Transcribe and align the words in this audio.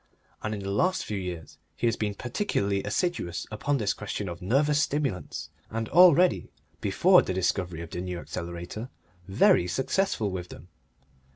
And 0.41 0.55
in 0.55 0.61
the 0.61 0.71
last 0.71 1.05
few 1.05 1.19
years 1.19 1.59
he 1.75 1.85
has 1.85 1.95
been 1.95 2.15
particularly 2.15 2.81
assiduous 2.83 3.45
upon 3.51 3.77
this 3.77 3.93
question 3.93 4.27
of 4.27 4.41
nervous 4.41 4.81
stimulants, 4.81 5.51
and 5.69 5.87
already, 5.89 6.49
before 6.79 7.21
the 7.21 7.35
discovery 7.35 7.81
of 7.83 7.91
the 7.91 8.01
New 8.01 8.17
Accelerator, 8.17 8.89
very 9.27 9.67
successful 9.67 10.31
with 10.31 10.49
them. 10.49 10.69